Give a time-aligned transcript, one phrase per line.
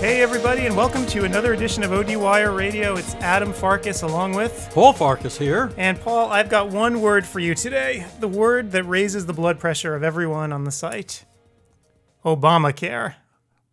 [0.00, 2.96] Hey, everybody, and welcome to another edition of OD Wire Radio.
[2.96, 4.70] It's Adam Farkas along with.
[4.72, 5.70] Paul Farkas here.
[5.76, 9.58] And Paul, I've got one word for you today the word that raises the blood
[9.58, 11.26] pressure of everyone on the site
[12.24, 13.16] Obamacare.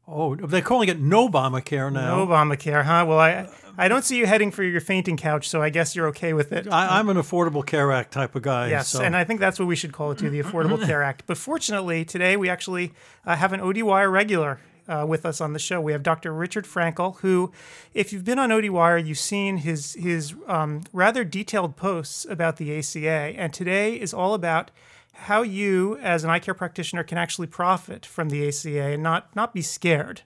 [0.05, 2.17] Oh, they're calling it no Obamacare now.
[2.17, 3.05] No Obamacare, huh?
[3.07, 6.07] Well, I I don't see you heading for your fainting couch, so I guess you're
[6.09, 6.67] okay with it.
[6.69, 8.67] I, I'm an Affordable Care Act type of guy.
[8.67, 9.01] Yes, so.
[9.01, 11.23] and I think that's what we should call it too, the Affordable Care Act.
[11.25, 12.91] But fortunately, today we actually
[13.25, 15.81] uh, have an OD Wire regular uh, with us on the show.
[15.81, 16.33] We have Dr.
[16.33, 17.51] Richard Frankel, who,
[17.93, 22.57] if you've been on OD Wire, you've seen his his um, rather detailed posts about
[22.57, 24.71] the ACA, and today is all about
[25.13, 29.35] how you, as an eye care practitioner, can actually profit from the ACA and not
[29.35, 30.21] not be scared,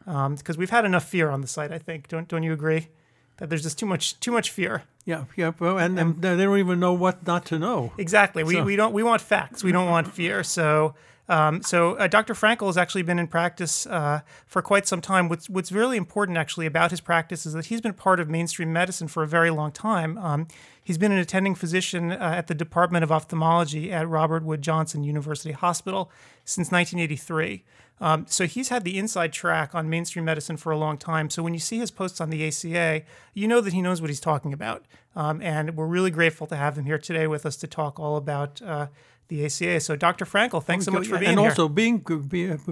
[0.00, 0.26] because
[0.56, 1.72] um, we've had enough fear on the site.
[1.72, 2.88] I think don't don't you agree?
[3.38, 4.84] That there's just too much too much fear.
[5.06, 7.92] Yeah, yeah, well, and, and they don't even know what not to know.
[7.98, 8.42] Exactly.
[8.42, 9.62] We, we don't we want facts.
[9.62, 10.42] We don't want fear.
[10.42, 10.94] So
[11.28, 12.34] um, so uh, Dr.
[12.34, 15.28] Frankel has actually been in practice uh, for quite some time.
[15.28, 18.72] What's what's really important actually about his practice is that he's been part of mainstream
[18.72, 20.18] medicine for a very long time.
[20.18, 20.48] Um,
[20.82, 25.02] he's been an attending physician uh, at the Department of Ophthalmology at Robert Wood Johnson
[25.02, 26.10] University Hospital
[26.44, 27.64] since 1983.
[28.00, 31.30] Um, so he's had the inside track on mainstream medicine for a long time.
[31.30, 34.10] So when you see his posts on the ACA, you know that he knows what
[34.10, 34.84] he's talking about.
[35.16, 38.16] Um, and we're really grateful to have him here today with us to talk all
[38.16, 38.88] about uh,
[39.28, 39.80] the ACA.
[39.80, 40.24] So, Dr.
[40.24, 41.50] Frankel, thanks so much for being and here.
[41.50, 42.04] And also being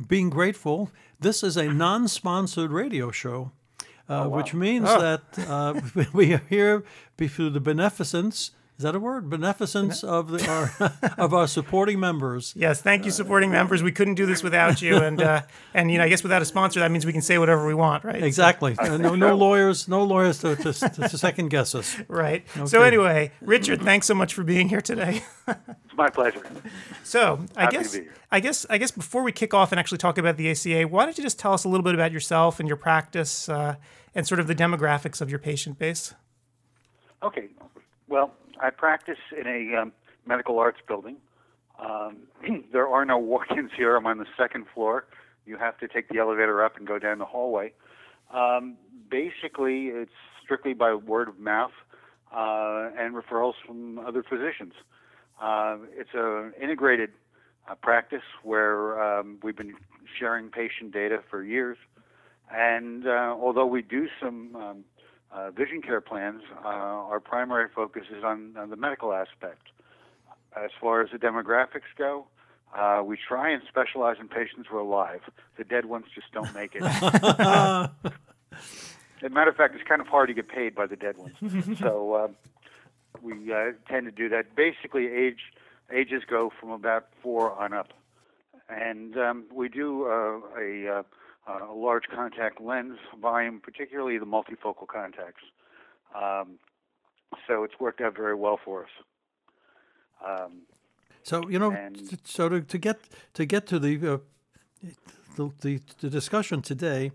[0.09, 0.91] being grateful.
[1.21, 4.37] This is a non-sponsored radio show, uh, oh, wow.
[4.37, 5.01] which means oh.
[5.01, 5.81] that uh,
[6.13, 6.85] we are here
[7.17, 9.29] through the beneficence is that a word?
[9.29, 12.53] Beneficence of the our of our supporting members.
[12.57, 13.83] Yes, thank you, supporting members.
[13.83, 15.43] We couldn't do this without you, and uh,
[15.75, 17.75] and you know, I guess without a sponsor, that means we can say whatever we
[17.75, 18.23] want, right?
[18.23, 18.75] Exactly.
[18.79, 21.97] Uh, no, no lawyers, no lawyers to, to, to second guess us.
[22.09, 22.45] Right.
[22.57, 22.67] Okay.
[22.67, 25.23] So anyway, Richard, thanks so much for being here today.
[25.49, 26.43] it's my pleasure.
[27.05, 27.99] So I Happy guess
[28.31, 31.05] I guess I guess before we kick off and actually talk about the ACA, why
[31.05, 33.77] don't you just tell us a little bit about yourself and your practice uh,
[34.15, 36.15] and sort of the demographics of your patient base?
[37.23, 37.49] Okay.
[38.09, 39.93] Well, I practice in a um,
[40.27, 41.17] medical arts building.
[41.81, 42.19] Um,
[42.73, 43.97] there are no walk-ins here.
[43.97, 45.07] I'm on the second floor.
[45.45, 47.73] You have to take the elevator up and go down the hallway.
[48.33, 48.77] Um,
[49.11, 50.13] basically, it's
[50.43, 51.73] strictly by word of mouth
[52.33, 54.75] uh, and referrals from other physicians.
[55.41, 57.11] Uh, it's an integrated
[57.69, 59.75] uh, practice where um, we've been
[60.19, 61.79] sharing patient data for years.
[62.51, 64.85] And uh, although we do some um,
[65.33, 69.69] uh, vision care plans, uh, our primary focus is on, on, the medical aspect.
[70.55, 72.27] As far as the demographics go,
[72.77, 75.21] uh, we try and specialize in patients who are alive.
[75.57, 76.83] The dead ones just don't make it.
[79.23, 81.17] As a matter of fact, it's kind of hard to get paid by the dead
[81.17, 81.37] ones.
[81.79, 82.29] so uh,
[83.23, 84.55] we uh, tend to do that.
[84.55, 85.53] Basically, age
[85.93, 87.93] ages go from about four on up,
[88.69, 91.05] and um, we do uh, a
[91.49, 95.43] uh, a large contact lens volume, particularly the multifocal contacts.
[96.15, 96.59] Um,
[97.47, 98.91] so it's worked out very well for us.
[100.25, 100.63] Um,
[101.23, 103.01] so you know, and, so to, to get
[103.35, 104.19] to get to the, uh,
[105.37, 107.13] the, the the discussion today,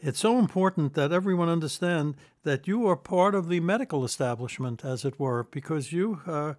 [0.00, 5.04] it's so important that everyone understand that you are part of the medical establishment, as
[5.04, 6.54] it were, because you uh,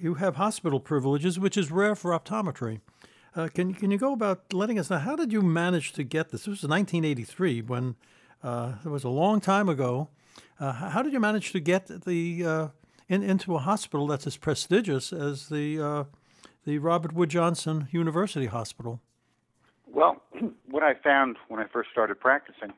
[0.00, 2.80] you have hospital privileges, which is rare for optometry.
[3.38, 6.30] Uh, can can you go about letting us know how did you manage to get
[6.30, 6.40] this?
[6.40, 7.94] This was 1983 when
[8.42, 10.08] uh, it was a long time ago.
[10.58, 12.68] Uh, how did you manage to get the uh,
[13.08, 16.04] in, into a hospital that's as prestigious as the uh,
[16.64, 19.00] the Robert Wood Johnson University Hospital?
[19.86, 20.20] Well,
[20.68, 22.72] what I found when I first started practicing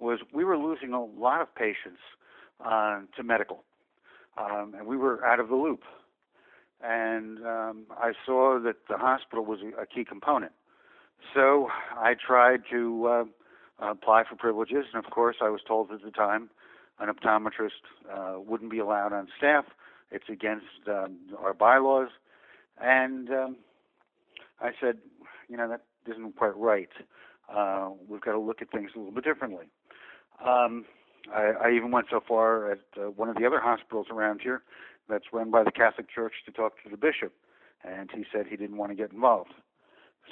[0.00, 2.00] was we were losing a lot of patients
[2.64, 3.62] uh, to medical,
[4.38, 5.82] um, and we were out of the loop
[6.82, 10.52] and um, I saw that the hospital was a, key component.
[11.34, 13.24] So I tried to uh,
[13.90, 16.50] apply for privileges, and of course, I was told at the time
[17.00, 17.70] an optometrist
[18.12, 19.64] uh, wouldn't be allowed on staff.
[20.10, 22.08] It's against um, our bylaws,
[22.80, 23.56] and um,
[24.60, 24.98] I said,
[25.48, 26.88] you know, that isn't quite right.
[27.52, 29.66] Uh, we've got to look at things a little bit differently.
[30.44, 30.84] Um,
[31.34, 34.62] I, I even went so far at uh, one of the other hospitals around here
[35.08, 37.32] that's run by the Catholic Church to talk to the bishop,
[37.84, 39.52] and he said he didn't want to get involved.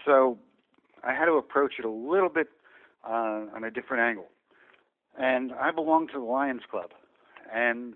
[0.04, 0.38] So
[1.02, 2.48] I had to approach it a little bit
[3.08, 4.26] uh, on a different angle.
[5.18, 6.90] And I belonged to the Lions Club.
[7.54, 7.94] And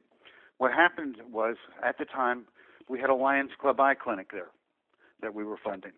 [0.59, 2.45] what happened was, at the time,
[2.89, 4.49] we had a Lions Club eye clinic there
[5.21, 5.93] that we were funding.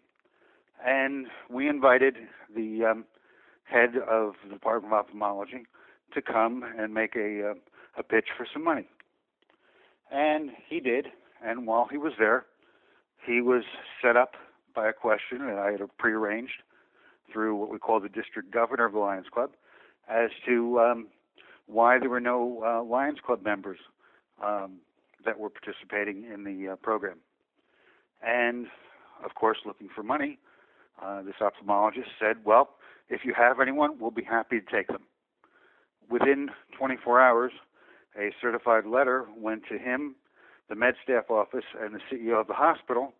[0.85, 2.17] And we invited
[2.55, 3.05] the um,
[3.65, 5.65] head of the Department of Ophthalmology
[6.15, 7.55] to come and make a, uh,
[7.97, 8.89] a pitch for some money.
[10.13, 11.09] And he did.
[11.45, 12.45] And while he was there,
[13.27, 13.65] he was
[14.01, 14.35] set up
[14.75, 16.63] by a question that I had prearranged
[17.33, 19.51] through what we call the district governor of the Lions Club.
[20.09, 21.07] as to um,
[21.67, 23.79] why there were no uh, Lions Club members
[24.45, 24.79] um,
[25.25, 27.19] that were participating in the uh, program.
[28.23, 28.67] And
[29.25, 30.39] of course, looking for money,
[31.03, 32.71] uh, this ophthalmologist said, Well,
[33.09, 35.03] if you have anyone, we'll be happy to take them.
[36.11, 37.53] Within 24 hours,
[38.19, 40.15] a certified letter went to him,
[40.69, 43.13] the med staff office, and the CEO of the hospital,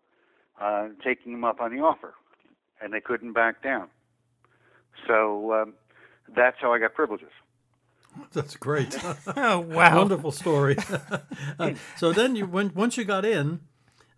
[0.61, 2.13] uh, taking him up on the offer.
[2.81, 3.87] And they couldn't back down.
[5.07, 5.73] So um,
[6.35, 7.31] that's how I got privileges.
[8.31, 8.95] That's great.
[9.35, 9.97] oh wow!
[9.97, 10.77] Wonderful story.
[11.59, 13.61] uh, so then you, when once you got in,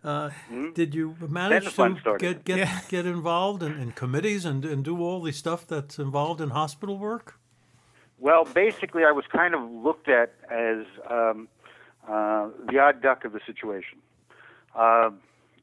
[0.04, 0.72] uh, mm-hmm.
[0.72, 2.80] did you manage to get get, yeah.
[2.88, 6.98] get involved in, in committees and, and do all the stuff that's involved in hospital
[6.98, 7.40] work?
[8.18, 11.48] Well, basically, I was kind of looked at as um,
[12.08, 13.98] uh, the odd duck of the situation.
[14.74, 15.10] Uh,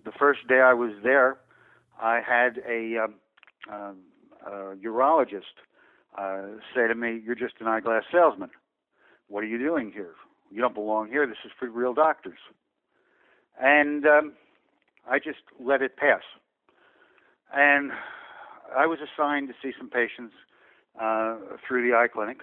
[0.05, 1.37] the first day I was there,
[2.01, 3.15] I had a, um,
[3.71, 3.97] um
[4.45, 5.55] a urologist
[6.17, 6.43] uh,
[6.75, 8.51] say to me, You're just an eyeglass salesman.
[9.27, 10.13] What are you doing here?
[10.51, 11.25] You don't belong here.
[11.25, 12.37] This is for real doctors.
[13.59, 14.33] And um,
[15.09, 16.21] I just let it pass.
[17.53, 17.91] And
[18.75, 20.33] I was assigned to see some patients
[20.99, 21.35] uh,
[21.67, 22.41] through the eye clinic.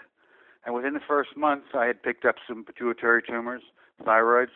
[0.65, 3.63] And within the first month, I had picked up some pituitary tumors,
[4.05, 4.49] thyroids,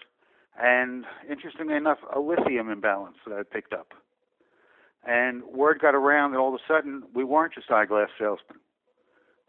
[0.61, 3.93] and interestingly enough, a lithium imbalance that I had picked up.
[5.07, 8.59] And word got around that all of a sudden we weren't just eyeglass salesmen.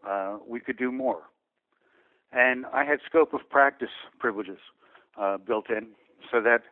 [0.08, 1.24] Uh, we could do more.
[2.32, 3.90] And I had scope of practice
[4.20, 4.60] privileges
[5.20, 5.88] uh, built in
[6.32, 6.64] so that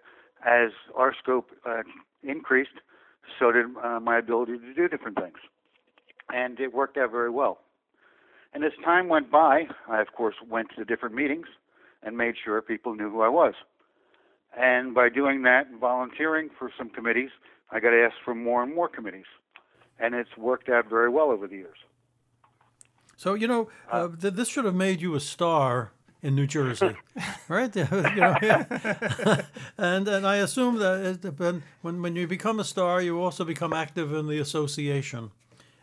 [0.45, 1.83] as our scope uh,
[2.23, 2.81] increased,
[3.39, 5.37] so did uh, my ability to do different things.
[6.33, 7.59] And it worked out very well.
[8.53, 11.47] And as time went by, I, of course, went to different meetings
[12.03, 13.53] and made sure people knew who I was.
[14.55, 17.31] And by doing that and volunteering for some committees,
[17.71, 19.25] I got asked for more and more committees.
[19.99, 21.77] And it's worked out very well over the years.
[23.17, 25.91] So, you know, uh, uh, th- this should have made you a star
[26.21, 26.95] in New Jersey,
[27.47, 27.75] right?
[27.75, 28.35] you know,
[29.77, 31.39] and and I assume that it,
[31.81, 35.31] when when you become a star, you also become active in the association,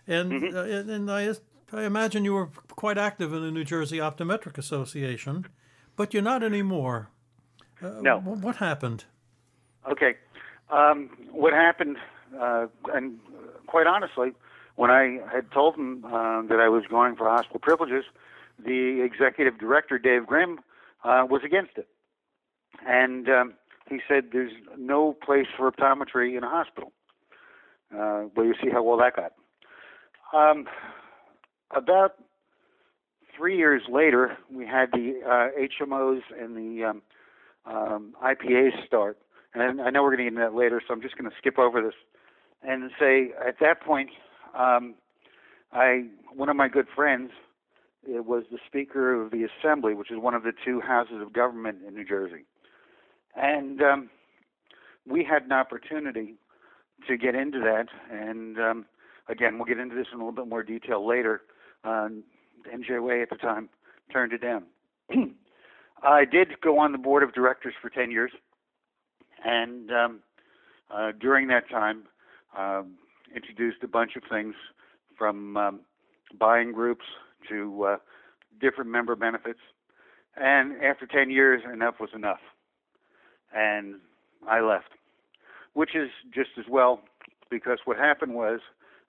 [0.06, 0.56] and mm-hmm.
[0.56, 1.34] uh, and I
[1.72, 5.46] I imagine you were quite active in the New Jersey Optometric Association,
[5.96, 7.10] but you're not anymore.
[7.82, 8.20] Uh, no.
[8.20, 9.04] What happened?
[9.90, 10.14] Okay,
[10.70, 11.96] um, what happened,
[12.38, 13.18] uh, and
[13.66, 14.32] quite honestly,
[14.76, 18.04] when I had told them uh, that I was going for hospital privileges
[18.64, 20.60] the executive director, Dave Grimm,
[21.04, 21.88] uh, was against it.
[22.86, 23.54] And um,
[23.88, 26.92] he said there's no place for optometry in a hospital.
[27.92, 29.32] Uh, well, you see how well that got.
[30.32, 30.66] Um,
[31.70, 32.16] about
[33.36, 37.02] three years later, we had the uh, HMOs and the um,
[37.66, 39.18] um, IPAs start.
[39.54, 41.36] And I know we're going to get into that later, so I'm just going to
[41.36, 41.94] skip over this
[42.62, 44.10] and say at that point,
[44.56, 44.94] um,
[45.72, 47.30] I one of my good friends
[48.08, 51.32] it was the Speaker of the Assembly, which is one of the two houses of
[51.32, 52.44] government in New Jersey.
[53.36, 54.10] And um,
[55.06, 56.34] we had an opportunity
[57.08, 57.86] to get into that.
[58.10, 58.86] And um,
[59.28, 61.42] again, we'll get into this in a little bit more detail later.
[61.84, 62.08] Uh,
[62.72, 63.68] NJOA at the time
[64.12, 64.64] turned it down.
[66.02, 68.32] I did go on the board of directors for 10 years.
[69.44, 70.20] And um,
[70.94, 72.04] uh, during that time,
[72.56, 72.94] um,
[73.34, 74.54] introduced a bunch of things
[75.16, 75.80] from um,
[76.38, 77.04] buying groups
[77.48, 77.96] to uh,
[78.60, 79.60] different member benefits.
[80.36, 82.40] And after 10 years, enough was enough.
[83.54, 83.96] And
[84.48, 84.90] I left,
[85.74, 87.00] which is just as well
[87.50, 88.60] because what happened was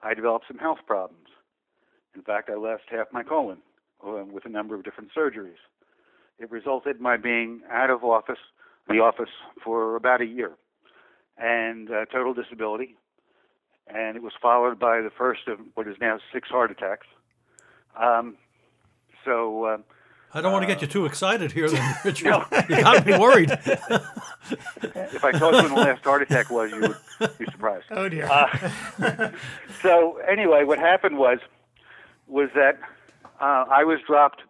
[0.01, 1.27] I developed some health problems.
[2.15, 3.59] In fact, I lost half my colon
[4.05, 5.59] uh, with a number of different surgeries.
[6.39, 8.39] It resulted in my being out of office,
[8.87, 9.29] the office,
[9.63, 10.51] for about a year,
[11.37, 12.97] and uh, total disability.
[13.87, 17.07] And it was followed by the first of what is now six heart attacks.
[18.01, 18.37] Um,
[19.23, 19.65] so.
[19.65, 19.77] Uh,
[20.33, 22.29] I don't want to get you too excited here, then, Richard.
[22.29, 22.45] no.
[22.69, 23.51] you got me worried.
[24.81, 27.85] if I told you when the last heart attack was, you would be surprised.
[27.91, 28.25] Oh dear.
[28.29, 29.31] Uh,
[29.81, 31.39] so anyway, what happened was
[32.31, 32.79] was that
[33.41, 34.41] uh, I was dropped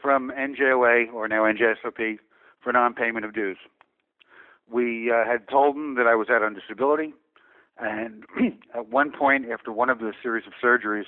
[0.00, 2.18] from NJOA or now NJSOP
[2.62, 3.58] for non-payment of dues.
[4.70, 7.14] We uh, had told them that I was out on disability,
[7.78, 8.24] and
[8.74, 11.04] at one point, after one of the series of surgeries,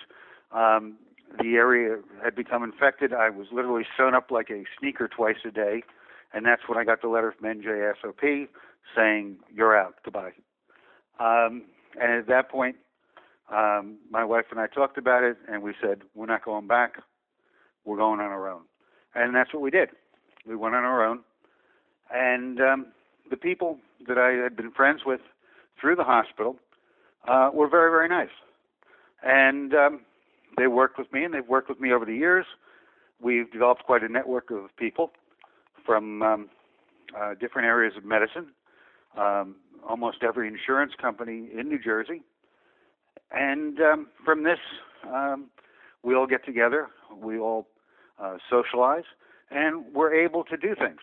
[0.52, 0.96] um,
[1.40, 3.12] the area had become infected.
[3.12, 5.82] I was literally sewn up like a sneaker twice a day,
[6.32, 8.48] and that's when I got the letter from NJSOP
[8.96, 10.32] saying, You're out, goodbye.
[11.18, 11.64] Um,
[12.00, 12.76] and at that point,
[13.54, 16.96] um, my wife and I talked about it, and we said, We're not going back,
[17.84, 18.62] we're going on our own.
[19.14, 19.90] And that's what we did.
[20.46, 21.20] We went on our own.
[22.12, 22.86] And um,
[23.30, 25.20] the people that I had been friends with
[25.80, 26.56] through the hospital
[27.26, 28.34] uh, were very, very nice.
[29.22, 30.00] And um,
[30.56, 32.46] they worked with me, and they've worked with me over the years.
[33.20, 35.10] we've developed quite a network of people
[35.84, 36.48] from um,
[37.18, 38.48] uh, different areas of medicine,
[39.16, 39.56] um,
[39.88, 42.22] almost every insurance company in New Jersey.
[43.38, 44.58] And um, from this,
[45.06, 45.46] um,
[46.02, 47.68] we all get together, we all
[48.20, 49.04] uh, socialize,
[49.48, 50.98] and we're able to do things.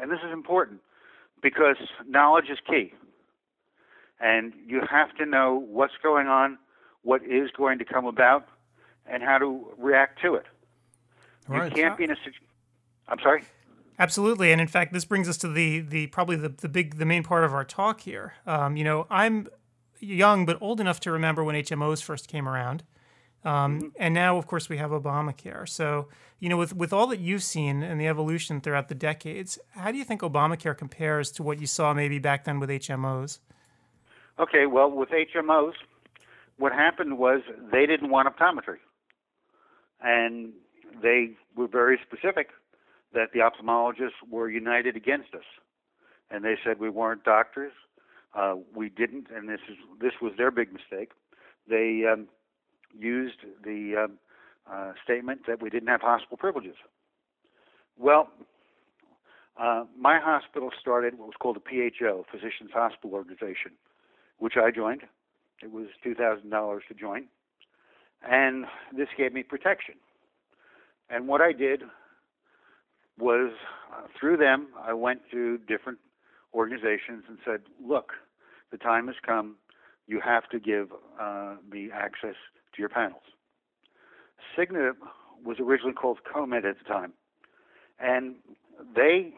[0.00, 0.80] And this is important
[1.42, 1.76] because
[2.08, 2.94] knowledge is key.
[4.18, 6.56] And you have to know what's going on,
[7.02, 8.48] what is going to come about,
[9.06, 10.46] and how to react to it.
[11.46, 11.70] Right.
[11.70, 12.46] You can't be in a situation.
[13.08, 13.44] I'm sorry.
[13.98, 17.04] Absolutely, and in fact, this brings us to the the probably the, the big the
[17.04, 18.32] main part of our talk here.
[18.46, 19.48] Um, you know, I'm
[20.04, 22.84] young but old enough to remember when HMOs first came around,
[23.44, 23.88] um, mm-hmm.
[23.96, 25.68] and now of course we have Obamacare.
[25.68, 26.08] So
[26.40, 29.90] you know, with with all that you've seen and the evolution throughout the decades, how
[29.90, 33.38] do you think Obamacare compares to what you saw maybe back then with HMOs?
[34.38, 35.74] Okay, well, with HMOs,
[36.58, 38.78] what happened was they didn't want optometry,
[40.00, 40.52] and
[41.02, 42.48] they were very specific
[43.12, 45.44] that the ophthalmologists were united against us,
[46.30, 47.72] and they said we weren't doctors.
[48.34, 51.12] Uh, we didn't, and this is this was their big mistake.
[51.68, 52.28] They um,
[52.98, 54.18] used the um,
[54.70, 56.76] uh, statement that we didn't have hospital privileges.
[57.96, 58.28] Well,
[59.60, 63.72] uh, my hospital started what was called a PHO, Physicians Hospital Organization,
[64.38, 65.02] which I joined.
[65.62, 67.26] It was two thousand dollars to join,
[68.28, 68.64] and
[68.96, 69.94] this gave me protection.
[71.08, 71.82] And what I did
[73.18, 73.52] was
[73.92, 75.98] uh, through them, I went to different
[76.54, 78.12] organizations and said, look,
[78.70, 79.56] the time has come.
[80.06, 80.88] You have to give
[81.20, 82.36] uh, me access
[82.74, 83.22] to your panels.
[84.56, 84.92] Cigna
[85.44, 87.12] was originally called COMED at the time,
[87.98, 88.36] and
[88.94, 89.32] they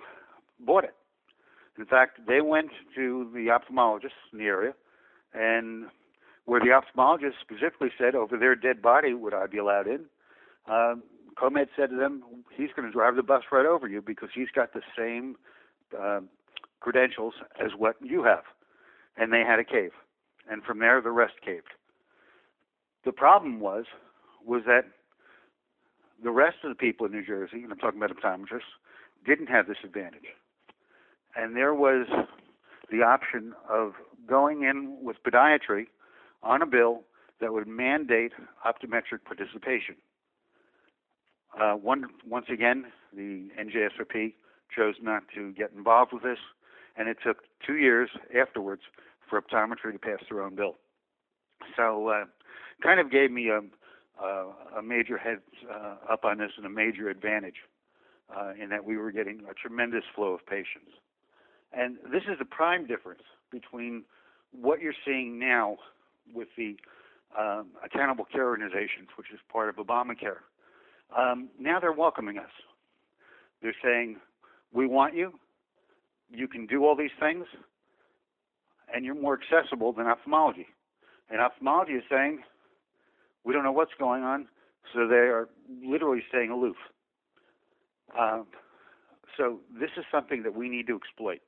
[0.61, 0.95] bought it.
[1.79, 4.75] In fact, they went to the ophthalmologists in the area,
[5.35, 5.87] and
[6.47, 10.07] where the ophthalmologist specifically said, over their dead body, would I be allowed in?
[10.69, 11.03] Um,
[11.37, 12.23] COMED said to them,
[12.57, 15.37] he's going to drive the bus right over you because he's got the same
[15.99, 16.21] uh,
[16.81, 18.45] credentials as what you have.
[19.17, 19.93] And they had a cave.
[20.49, 21.73] And from there, the rest caved.
[23.05, 23.85] The problem was,
[24.45, 24.85] was that
[26.23, 28.73] the rest of the people in New Jersey, and I'm talking about optometrists,
[29.25, 30.27] didn't have this advantage.
[31.37, 32.07] And there was
[32.91, 33.93] the option of
[34.27, 35.87] going in with podiatry
[36.43, 37.03] on a bill
[37.41, 38.33] that would mandate
[38.65, 39.97] optometric participation.
[41.61, 44.35] Uh, one, once again, the NJSRP
[44.75, 46.39] chose not to get involved with this,
[46.97, 48.83] and it took two years afterwards
[49.29, 50.77] for optometry to pass their own bill.
[51.77, 52.25] So, uh,
[52.83, 53.61] kind of gave me a,
[54.77, 55.39] a, major head
[55.71, 57.57] uh, up on this and a major advantage
[58.35, 60.93] uh, in that we were getting a tremendous flow of patients.
[61.73, 64.05] And this is the prime difference between
[64.53, 65.79] what you're seeing now
[66.35, 66.77] with the
[67.39, 70.41] um, accountable care organizations, which is part of Obamacare,
[71.17, 72.51] um, now they're welcoming us.
[73.63, 74.17] They're saying,
[74.73, 75.39] We want you.
[76.31, 77.47] You can do all these things,
[78.93, 80.67] and you're more accessible than ophthalmology.
[81.31, 82.41] And ophthalmology is saying,
[83.45, 84.49] We don't know what's going on,
[84.95, 85.49] so they are
[85.85, 86.77] literally staying aloof.
[88.19, 88.47] Um,
[89.37, 91.41] so this is something that we need to exploit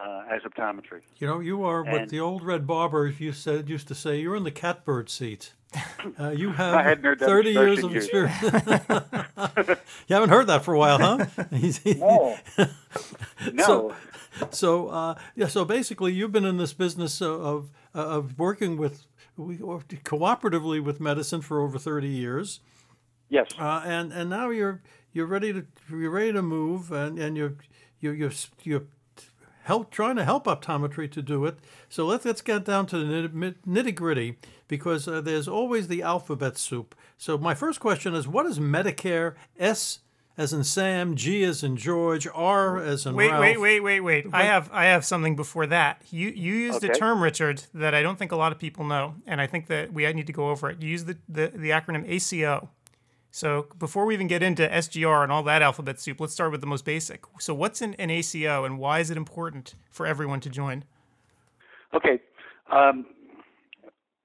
[0.00, 1.00] uh, as optometry.
[1.18, 4.18] You know, you are what the old red barbers you said used to say.
[4.18, 5.52] You're in the catbird seat.
[6.18, 8.40] Uh, you have 30 years of experience.
[10.06, 11.26] you haven't heard that for a while, huh?
[11.96, 12.38] no.
[13.52, 13.64] No.
[13.64, 13.94] So,
[14.50, 15.46] so uh, yeah.
[15.46, 19.06] So basically, you've been in this business of of working with
[19.38, 22.60] cooperatively with medicine for over 30 years.
[23.28, 23.48] Yes.
[23.58, 27.56] Uh, and and now you're you're ready to you're ready to move, and and you're
[28.00, 28.84] you're you're, you're
[29.64, 31.58] help trying to help optometry to do it.
[31.88, 33.28] So let's let's get down to the
[33.66, 34.38] nitty gritty
[34.68, 36.94] because uh, there's always the alphabet soup.
[37.18, 39.34] So my first question is, what is Medicare?
[39.58, 40.00] S
[40.38, 43.40] as in Sam, G as in George, R as in wait, Ralph.
[43.40, 46.02] Wait, wait, wait, wait, I have I have something before that.
[46.10, 46.92] You you used okay.
[46.92, 49.66] a term, Richard, that I don't think a lot of people know, and I think
[49.68, 50.82] that we need to go over it.
[50.82, 52.68] You used the, the, the acronym ACO.
[53.30, 56.62] So before we even get into SGR and all that alphabet soup, let's start with
[56.62, 57.22] the most basic.
[57.38, 60.84] So what's an, an ACO and why is it important for everyone to join?
[61.92, 62.18] Okay.
[62.72, 63.04] Um,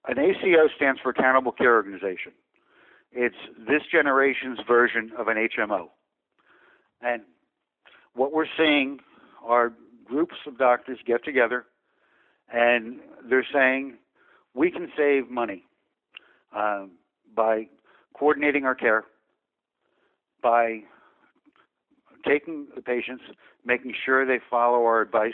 [0.08, 2.32] an ACO stands for Accountable Care Organization.
[3.12, 3.36] It's
[3.68, 5.89] this generation's version of an HMO.
[7.01, 7.24] And
[8.13, 9.00] what we're seeing
[9.43, 9.74] are
[10.05, 11.65] groups of doctors get together
[12.53, 13.98] and they're saying
[14.53, 15.63] we can save money
[16.55, 16.91] um,
[17.36, 17.67] by
[18.13, 19.05] coordinating our care
[20.41, 20.81] by
[22.27, 23.24] taking the patients,
[23.65, 25.34] making sure they follow our advice,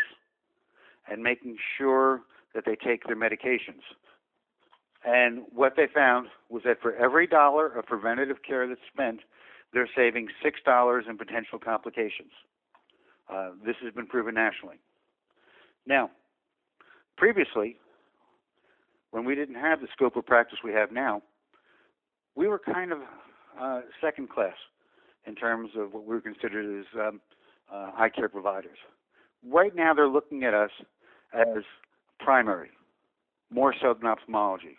[1.10, 2.22] and making sure
[2.54, 3.82] that they take their medications.
[5.06, 9.22] And what they found was that for every dollar of preventative care that's spent,
[9.74, 12.32] they're saving $6 in potential complications.
[13.32, 14.78] Uh, this has been proven nationally.
[15.86, 16.12] Now,
[17.18, 17.78] previously,
[19.12, 21.22] when we didn't have the scope of practice we have now,
[22.36, 23.00] we were kind of
[23.60, 24.56] uh, second class
[25.26, 27.22] in terms of what we were considered as um,
[27.74, 28.78] uh, eye care providers.
[29.46, 30.72] Right now, they're looking at us
[31.34, 31.64] as
[32.20, 32.70] primary,
[33.52, 34.78] more so than ophthalmology.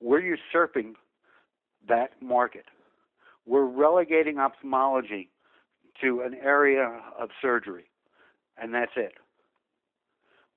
[0.00, 0.94] We're usurping
[1.88, 2.64] that market.
[3.46, 5.30] We're relegating ophthalmology
[6.00, 7.90] to an area of surgery,
[8.56, 9.14] and that's it.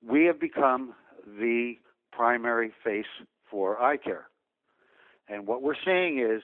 [0.06, 0.94] We have become
[1.26, 1.74] the
[2.12, 3.06] primary face
[3.50, 4.28] for eye care.
[5.28, 6.42] And what we're seeing is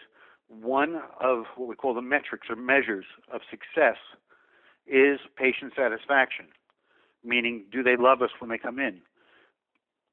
[0.49, 3.97] one of what we call the metrics or measures of success
[4.87, 6.47] is patient satisfaction,
[7.25, 9.01] meaning do they love us when they come in?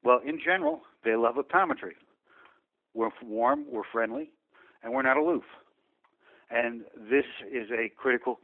[0.03, 1.93] Well, in general, they love optometry.
[2.93, 4.31] We're warm, we're friendly,
[4.83, 5.43] and we're not aloof.
[6.49, 8.39] And this is a critical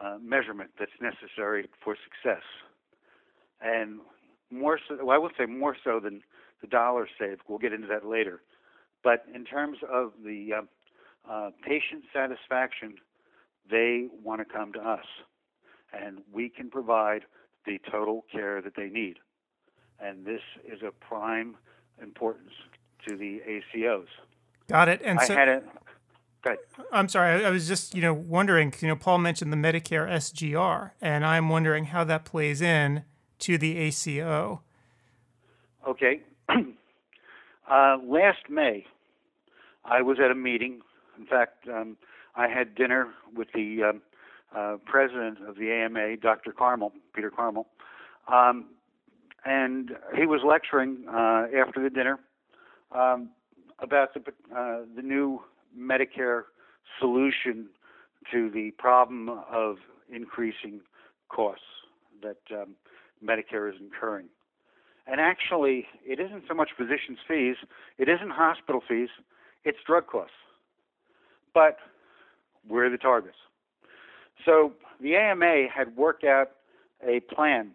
[0.00, 2.42] uh, measurement that's necessary for success.
[3.60, 4.00] And
[4.50, 6.22] more so, well, I would say more so than
[6.60, 7.42] the dollar saved.
[7.48, 8.40] We'll get into that later.
[9.02, 12.94] But in terms of the uh, uh, patient satisfaction,
[13.70, 15.04] they want to come to us,
[15.92, 17.22] and we can provide
[17.66, 19.18] the total care that they need.
[20.00, 21.56] And this is a prime
[22.02, 22.52] importance
[23.06, 24.06] to the ACOs.
[24.68, 25.02] Got it.
[25.04, 25.62] And I so, had a.
[26.92, 27.44] I'm sorry.
[27.44, 28.72] I, I was just, you know, wondering.
[28.80, 33.04] You know, Paul mentioned the Medicare SGR, and I'm wondering how that plays in
[33.40, 34.62] to the ACO.
[35.86, 36.20] Okay.
[36.48, 38.86] uh, last May,
[39.84, 40.80] I was at a meeting.
[41.18, 41.96] In fact, um,
[42.36, 44.02] I had dinner with the um,
[44.54, 46.52] uh, president of the AMA, Dr.
[46.52, 47.66] Carmel, Peter Carmel,
[48.32, 48.66] um,
[49.44, 52.18] and he was lecturing uh, after the dinner
[52.92, 53.30] um,
[53.78, 54.20] about the
[54.54, 55.40] uh, the new
[55.78, 56.42] Medicare
[56.98, 57.68] solution
[58.32, 59.76] to the problem of
[60.12, 60.80] increasing
[61.28, 61.64] costs
[62.22, 62.74] that um,
[63.24, 64.26] Medicare is incurring.
[65.06, 67.56] And actually, it isn't so much physicians' fees,
[67.98, 69.08] it isn't hospital fees,
[69.64, 70.34] it's drug costs.
[71.54, 71.78] But
[72.68, 73.36] we're the targets.
[74.44, 76.50] So the AMA had worked out
[77.06, 77.72] a plan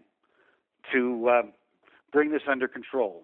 [0.93, 1.41] to uh,
[2.11, 3.23] bring this under control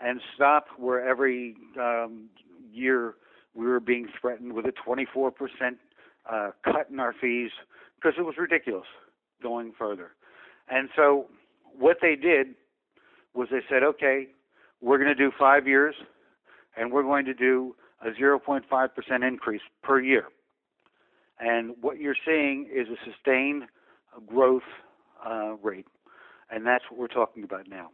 [0.00, 2.28] and stop where every um,
[2.72, 3.14] year
[3.58, 5.32] we were being threatened with a 24%
[6.30, 7.50] uh, cut in our fees
[7.96, 8.86] because it was ridiculous
[9.42, 10.12] going further.
[10.70, 11.26] And so
[11.76, 12.54] what they did
[13.34, 14.28] was they said, okay,
[14.80, 15.96] we're going to do five years
[16.76, 18.62] and we're going to do a 0.5%
[19.26, 20.26] increase per year.
[21.40, 23.64] And what you're seeing is a sustained
[24.26, 24.62] growth
[25.26, 25.86] uh, rate.
[26.48, 27.90] And that's what we're talking about now.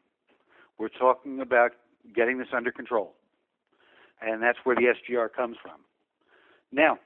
[0.79, 1.71] We're talking about
[2.15, 3.15] getting this under control.
[4.21, 5.81] And that's where the SGR comes from.
[6.73, 6.99] Now,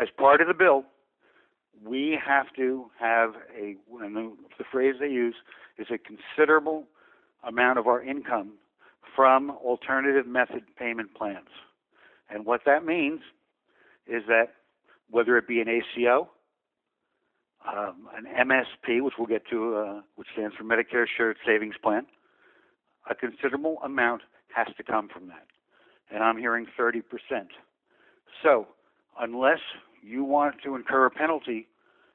[0.00, 0.84] as part of the bill,
[1.84, 5.34] we have to have a, the, the phrase they use
[5.78, 6.84] is a considerable
[7.46, 8.52] amount of our income
[9.16, 11.48] from alternative method payment plans.
[12.28, 13.20] And what that means
[14.06, 14.48] is that
[15.10, 16.28] whether it be an ACO,
[17.66, 22.06] um, an MSP, which we'll get to, uh, which stands for Medicare Shared Savings Plan,
[23.08, 24.22] a considerable amount
[24.54, 25.46] has to come from that.
[26.12, 27.02] And I'm hearing 30%.
[28.42, 28.66] So,
[29.18, 29.60] unless
[30.02, 31.68] you want to incur a penalty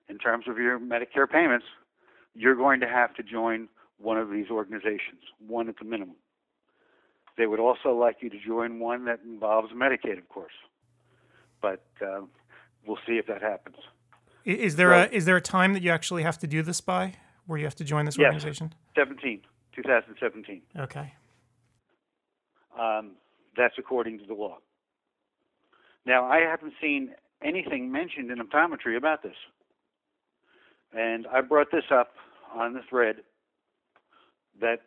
[0.09, 1.65] in terms of your Medicare payments,
[2.33, 6.15] you're going to have to join one of these organizations, one at the minimum.
[7.37, 10.53] They would also like you to join one that involves Medicaid, of course.
[11.61, 12.21] But uh,
[12.85, 13.77] we'll see if that happens.
[14.45, 17.15] Is there a is there a time that you actually have to do this by,
[17.47, 18.75] where you have to join this yes, organization?
[18.95, 19.41] 17,
[19.75, 20.61] 2017.
[20.77, 21.13] Okay.
[22.79, 23.13] Um,
[23.55, 24.57] that's according to the law.
[26.05, 27.11] Now, I haven't seen
[27.43, 29.35] anything mentioned in optometry about this.
[30.93, 32.11] And I brought this up
[32.53, 33.17] on the thread
[34.61, 34.81] that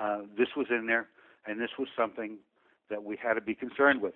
[0.00, 1.08] uh, this was in there
[1.46, 2.38] and this was something
[2.90, 4.14] that we had to be concerned with.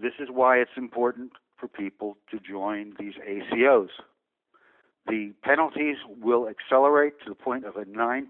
[0.00, 3.88] This is why it's important for people to join these ACOs.
[5.06, 8.26] The penalties will accelerate to the point of a 9%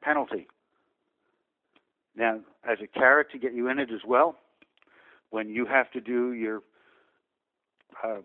[0.00, 0.48] penalty.
[2.16, 4.36] Now, as a carrot to get you in it as well,
[5.30, 6.62] when you have to do your
[8.04, 8.18] uh,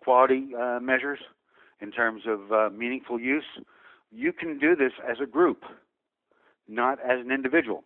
[0.00, 1.18] quality uh, measures
[1.80, 3.44] in terms of uh, meaningful use,
[4.10, 5.64] you can do this as a group,
[6.68, 7.84] not as an individual.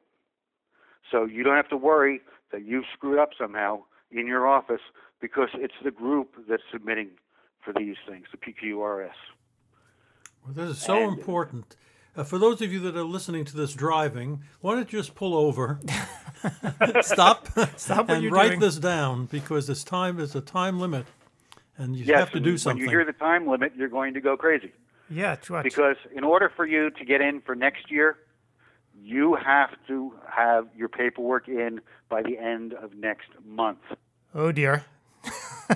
[1.11, 2.21] So you don't have to worry
[2.53, 4.81] that you've screwed up somehow in your office
[5.21, 7.11] because it's the group that's submitting
[7.65, 9.11] for these things, the PQRS.
[10.45, 11.77] Well, this is so and, important.
[12.17, 15.15] Uh, for those of you that are listening to this driving, why don't you just
[15.15, 15.79] pull over,
[17.03, 18.61] stop, stop and write doing.
[18.61, 21.05] this down because this time is a time limit,
[21.77, 22.81] and you yes, have to do something.
[22.81, 24.73] When you hear the time limit, you're going to go crazy.
[25.11, 25.37] Yeah.
[25.63, 28.17] Because in order for you to get in for next year,
[29.01, 33.79] you have to have your paperwork in by the end of next month.
[34.35, 34.85] Oh dear.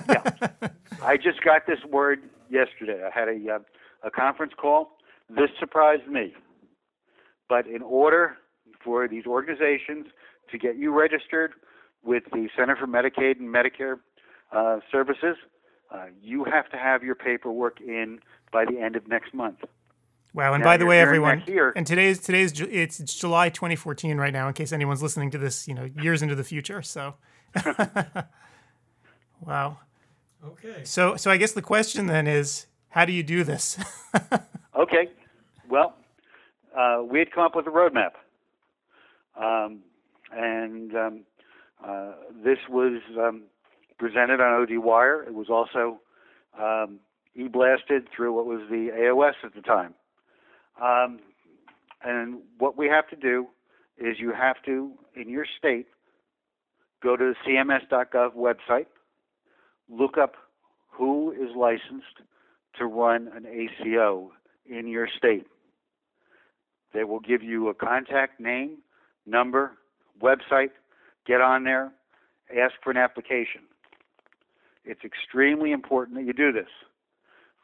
[0.09, 0.23] yeah,
[1.01, 3.03] I just got this word yesterday.
[3.03, 3.59] I had a uh,
[4.03, 4.97] a conference call.
[5.35, 6.33] This surprised me,
[7.47, 8.37] but in order
[8.83, 10.07] for these organizations
[10.51, 11.53] to get you registered
[12.03, 13.99] with the Center for Medicaid and Medicare
[14.51, 15.37] uh, Services,
[15.93, 18.19] uh, you have to have your paperwork in
[18.51, 19.59] by the end of next month.
[20.33, 20.53] Wow!
[20.53, 24.47] And now by the way, everyone, here, and today's today's it's July 2014 right now.
[24.47, 26.81] In case anyone's listening to this, you know, years into the future.
[26.81, 27.15] So,
[29.41, 29.79] wow.
[30.45, 30.83] Okay.
[30.83, 33.77] So, so I guess the question then is, how do you do this?
[34.75, 35.09] okay.
[35.71, 35.95] Well,
[36.77, 38.11] uh, we had come up with a roadmap,
[39.41, 39.79] um,
[40.29, 41.21] and um,
[41.81, 42.11] uh,
[42.43, 43.43] this was um,
[43.97, 45.23] presented on OD Wire.
[45.23, 46.01] It was also
[46.61, 46.99] um,
[47.35, 49.93] e-blasted through what was the AOS at the time.
[50.81, 51.19] Um,
[52.03, 53.47] and what we have to do
[53.97, 55.87] is you have to, in your state,
[57.01, 58.87] go to the CMS.gov website,
[59.89, 60.33] look up
[60.89, 62.19] who is licensed
[62.77, 64.33] to run an ACO
[64.69, 65.47] in your state.
[66.93, 68.77] They will give you a contact name,
[69.25, 69.71] number,
[70.21, 70.71] website.
[71.25, 71.91] Get on there,
[72.49, 73.61] ask for an application.
[74.83, 76.69] It's extremely important that you do this.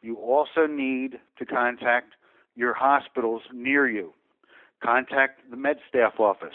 [0.02, 2.14] You also need to contact
[2.54, 4.12] your hospitals near you.
[4.82, 6.54] Contact the med staff office.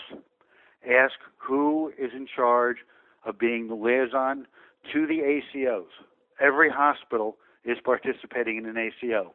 [0.84, 2.78] Ask who is in charge
[3.26, 4.48] of being the liaison
[4.94, 5.92] to the ACOs.
[6.40, 9.34] Every hospital is participating in an ACO.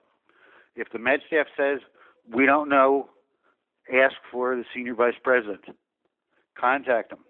[0.76, 1.80] If the med staff says,
[2.34, 3.08] we don't know,
[3.92, 5.64] ask for the senior vice president.
[6.58, 7.20] Contact them.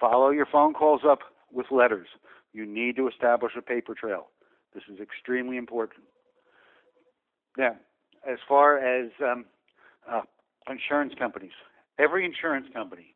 [0.00, 1.20] Follow your phone calls up
[1.52, 2.08] with letters.
[2.52, 4.28] You need to establish a paper trail.
[4.74, 6.00] This is extremely important.
[7.56, 7.76] Now,
[8.28, 9.44] as far as um,
[10.10, 10.22] uh,
[10.70, 11.52] insurance companies,
[11.98, 13.14] every insurance company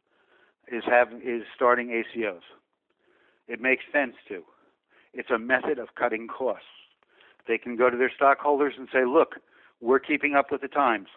[0.71, 2.41] is have is starting ACOs.
[3.49, 4.43] It makes sense to.
[5.13, 6.65] It's a method of cutting costs.
[7.47, 9.37] They can go to their stockholders and say, "Look,
[9.81, 11.09] we're keeping up with the times.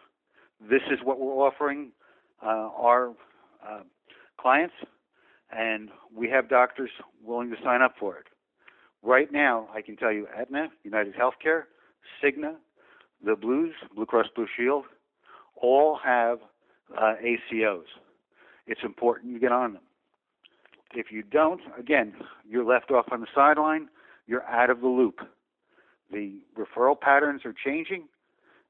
[0.69, 1.91] This is what we're offering
[2.43, 3.09] uh, our
[3.67, 3.81] uh,
[4.39, 4.75] clients,
[5.51, 6.89] and we have doctors
[7.23, 8.25] willing to sign up for it."
[9.03, 11.63] Right now, I can tell you, Aetna, United Healthcare,
[12.23, 12.55] Cigna,
[13.23, 14.85] the Blues, Blue Cross Blue Shield,
[15.55, 16.39] all have
[16.97, 17.85] uh, ACOs.
[18.67, 19.81] It's important you get on them.
[20.93, 22.13] If you don't, again,
[22.47, 23.89] you're left off on the sideline.
[24.27, 25.19] You're out of the loop.
[26.11, 28.07] The referral patterns are changing,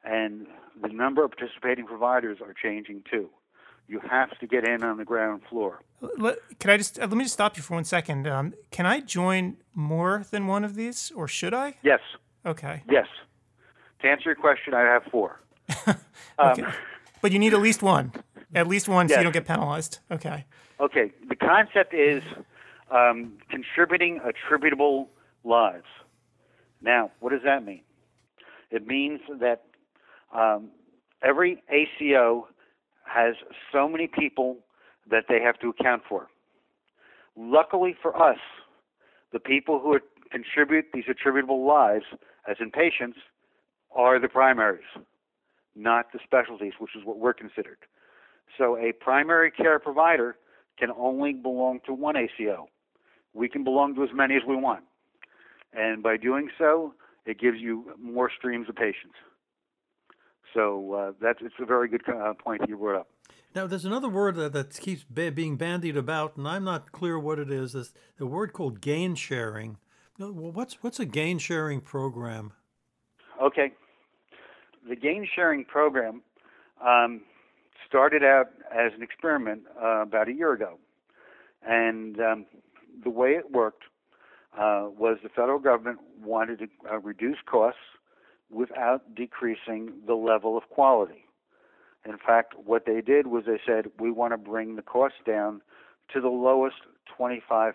[0.05, 0.47] and
[0.81, 3.29] the number of participating providers are changing too.
[3.87, 5.81] You have to get in on the ground floor.
[6.17, 8.27] Let, can I just uh, let me just stop you for one second?
[8.27, 11.75] Um, can I join more than one of these, or should I?
[11.83, 11.99] Yes.
[12.45, 12.83] Okay.
[12.89, 13.07] Yes.
[14.01, 15.39] To answer your question, I have four.
[15.87, 16.63] okay.
[16.63, 16.73] Um,
[17.21, 18.11] but you need at least one.
[18.53, 19.15] At least one, yes.
[19.15, 19.99] so you don't get penalized.
[20.11, 20.45] Okay.
[20.79, 21.11] Okay.
[21.27, 22.23] The concept is
[22.91, 25.09] um, contributing attributable
[25.43, 25.85] lives.
[26.81, 27.81] Now, what does that mean?
[28.71, 29.63] It means that
[30.33, 30.69] um,
[31.23, 32.47] every ACO
[33.05, 33.35] has
[33.71, 34.57] so many people
[35.09, 36.27] that they have to account for.
[37.35, 38.39] Luckily for us,
[39.33, 39.99] the people who
[40.31, 42.05] contribute these attributable lives,
[42.49, 43.17] as in patients,
[43.95, 44.83] are the primaries,
[45.75, 47.77] not the specialties, which is what we're considered.
[48.57, 50.37] So a primary care provider
[50.77, 52.67] can only belong to one ACO.
[53.33, 54.83] We can belong to as many as we want.
[55.73, 56.93] And by doing so,
[57.25, 59.15] it gives you more streams of patients.
[60.55, 63.07] So uh, that's it's a very good uh, point you brought up.
[63.53, 67.19] Now, there's another word that, that keeps ba- being bandied about, and I'm not clear
[67.19, 67.75] what it is.
[67.75, 69.77] Is the word called gain sharing?
[70.17, 72.53] Well, what's what's a gain sharing program?
[73.41, 73.73] Okay,
[74.87, 76.21] the gain sharing program
[76.85, 77.21] um,
[77.87, 80.79] started out as an experiment uh, about a year ago,
[81.67, 82.45] and um,
[83.03, 83.83] the way it worked
[84.57, 87.79] uh, was the federal government wanted to uh, reduce costs
[88.49, 91.25] without decreasing the level of quality.
[92.05, 95.61] In fact, what they did was they said, we want to bring the cost down
[96.13, 96.75] to the lowest
[97.19, 97.73] 25%.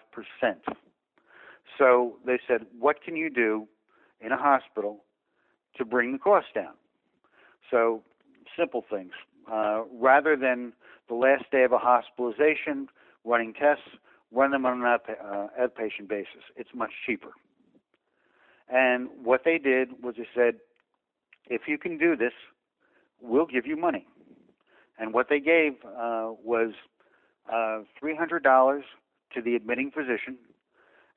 [1.78, 3.66] So they said, what can you do
[4.20, 5.04] in a hospital
[5.76, 6.74] to bring the cost down?
[7.70, 8.02] So,
[8.56, 9.12] simple things.
[9.50, 10.72] Uh, rather than
[11.08, 12.88] the last day of a hospitalization,
[13.24, 13.84] running tests,
[14.32, 16.42] run them on an uh, outpatient basis.
[16.56, 17.30] It's much cheaper.
[18.72, 20.54] And what they did was they said,
[21.46, 22.32] if you can do this,
[23.20, 24.06] we'll give you money.
[24.98, 26.72] And what they gave uh, was
[27.50, 28.80] uh, $300
[29.34, 30.38] to the admitting physician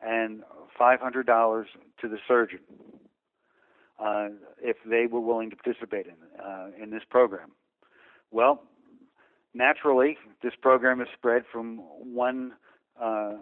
[0.01, 0.41] and
[0.79, 1.65] $500
[2.01, 2.59] to the surgeon
[3.99, 4.29] uh,
[4.61, 7.51] if they were willing to participate in uh, in this program.
[8.31, 8.63] Well,
[9.53, 12.53] naturally, this program is spread from one
[13.01, 13.33] uh,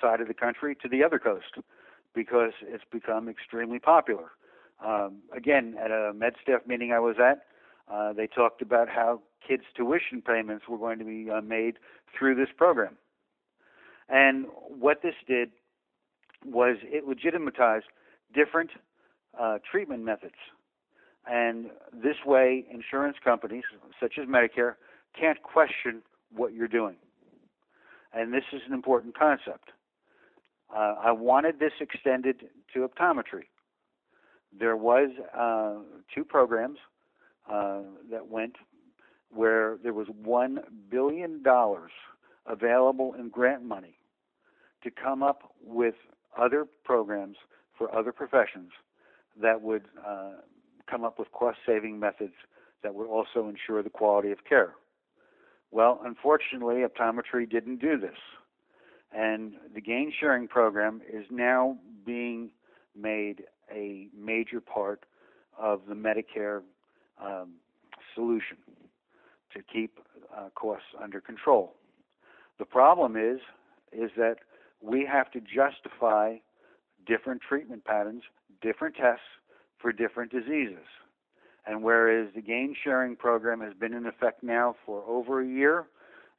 [0.00, 1.58] side of the country to the other coast
[2.14, 4.32] because it's become extremely popular.
[4.84, 7.44] Um, again, at a med staff meeting I was at,
[7.92, 11.78] uh, they talked about how kids' tuition payments were going to be uh, made
[12.16, 12.96] through this program.
[14.08, 15.50] And what this did
[16.44, 17.84] was it legitimatized
[18.34, 18.70] different
[19.38, 20.34] uh, treatment methods.
[21.26, 23.64] And this way, insurance companies,
[24.00, 24.74] such as Medicare,
[25.18, 26.02] can't question
[26.34, 26.96] what you're doing.
[28.12, 29.70] And this is an important concept.
[30.74, 33.44] Uh, I wanted this extended to optometry.
[34.56, 35.82] There was uh,
[36.14, 36.78] two programs
[37.50, 38.56] uh, that went
[39.30, 41.92] where there was one billion dollars
[42.46, 43.96] available in grant money
[44.82, 45.94] to come up with
[46.38, 47.36] other programs
[47.76, 48.70] for other professions
[49.40, 50.32] that would uh,
[50.88, 52.34] come up with cost-saving methods
[52.82, 54.74] that would also ensure the quality of care.
[55.70, 58.16] Well, unfortunately, optometry didn't do this.
[59.12, 62.50] And the gain sharing program is now being
[62.96, 65.04] made a major part
[65.58, 66.62] of the Medicare
[67.22, 67.54] um,
[68.14, 68.56] solution
[69.54, 69.98] to keep
[70.36, 71.74] uh, costs under control.
[72.58, 73.40] The problem is
[73.92, 74.36] is that
[74.80, 76.36] we have to justify
[77.06, 78.22] different treatment patterns,
[78.62, 79.24] different tests
[79.78, 80.86] for different diseases.
[81.66, 85.86] And whereas the gain sharing program has been in effect now for over a year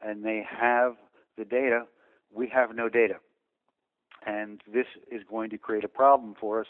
[0.02, 0.96] and they have
[1.38, 1.86] the data,
[2.34, 3.16] we have no data.
[4.26, 6.68] And this is going to create a problem for us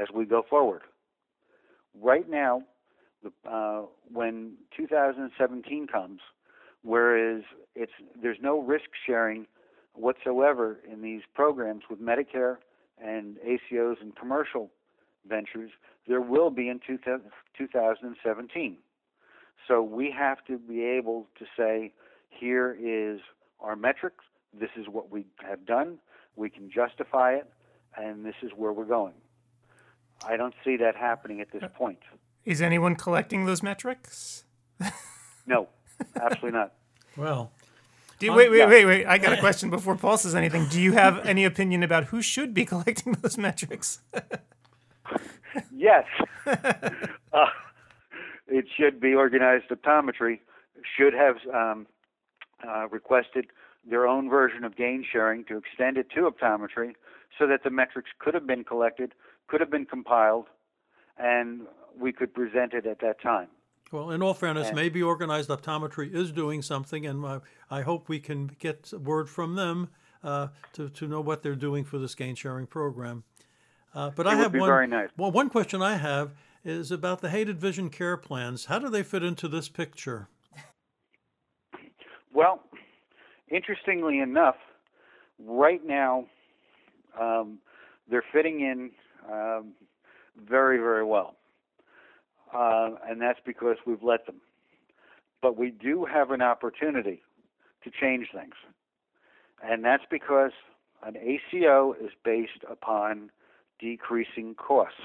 [0.00, 0.82] as we go forward.
[2.00, 2.62] Right now,
[3.48, 6.20] uh, when 2017 comes,
[6.82, 7.42] whereas
[7.74, 9.46] it's there's no risk sharing
[9.94, 12.56] whatsoever in these programs with Medicare
[13.02, 14.70] and ACOs and commercial
[15.28, 15.70] ventures,
[16.08, 18.76] there will be in 2017.
[19.68, 21.92] So we have to be able to say,
[22.28, 23.20] here is
[23.60, 24.24] our metrics,
[24.58, 25.98] this is what we have done,
[26.36, 27.50] we can justify it,
[27.96, 29.14] and this is where we're going.
[30.26, 31.98] I don't see that happening at this point.
[32.44, 34.44] Is anyone collecting those metrics?
[35.46, 35.68] no,
[36.16, 36.72] absolutely not.
[37.16, 37.52] Well,
[38.22, 39.06] you, wait, wait, wait, wait.
[39.06, 40.66] I got a question before Paul says anything.
[40.66, 44.00] Do you have any opinion about who should be collecting those metrics?
[45.74, 46.04] yes.
[46.46, 47.46] uh,
[48.46, 50.40] it should be organized optometry,
[50.96, 51.86] should have um,
[52.66, 53.46] uh, requested
[53.88, 56.92] their own version of gain sharing to extend it to optometry
[57.38, 59.12] so that the metrics could have been collected,
[59.48, 60.46] could have been compiled,
[61.18, 61.62] and
[61.98, 63.48] we could present it at that time.
[63.90, 67.40] Well, in all fairness, and, maybe organized optometry is doing something, and uh,
[67.70, 69.90] I hope we can get word from them
[70.24, 73.24] uh, to, to know what they're doing for this gain sharing program.
[73.94, 74.90] Uh, but I have one.
[74.90, 75.10] Nice.
[75.18, 76.32] Well, one question I have
[76.64, 78.66] is about the Hated Vision Care plans.
[78.66, 80.28] How do they fit into this picture?
[82.32, 82.62] Well,
[83.52, 84.56] interestingly enough,
[85.38, 86.26] right now
[87.20, 87.58] um,
[88.10, 88.90] they're fitting in
[89.30, 89.72] um,
[90.36, 91.36] very, very well,
[92.54, 94.40] uh, and that's because we've let them.
[95.40, 97.22] But we do have an opportunity
[97.84, 98.54] to change things,
[99.62, 100.52] and that's because
[101.04, 103.30] an ACO is based upon
[103.78, 105.00] decreasing costs.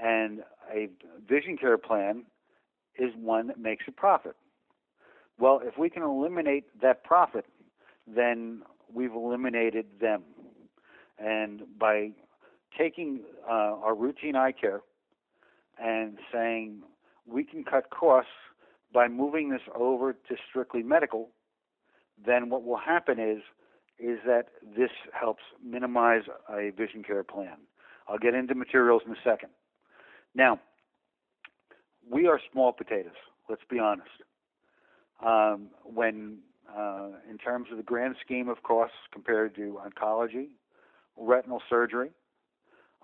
[0.00, 0.90] And a
[1.26, 2.24] vision care plan
[2.98, 4.36] is one that makes a profit.
[5.38, 7.46] Well, if we can eliminate that profit,
[8.06, 10.22] then we've eliminated them.
[11.18, 12.10] And by
[12.78, 14.80] taking uh, our routine eye care
[15.82, 16.82] and saying
[17.26, 18.30] we can cut costs
[18.92, 21.30] by moving this over to strictly medical,
[22.24, 23.42] then what will happen is
[23.98, 27.56] is that this helps minimize a vision care plan.
[28.08, 29.48] I'll get into materials in a second.
[30.34, 30.60] Now,
[32.10, 33.16] we are small potatoes.
[33.48, 34.08] Let's be honest.
[35.24, 36.38] Um, when,
[36.76, 40.48] uh, in terms of the grand scheme of costs compared to oncology,
[41.16, 42.10] retinal surgery,